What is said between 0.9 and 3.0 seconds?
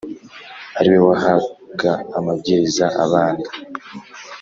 we wahaga amabwiriza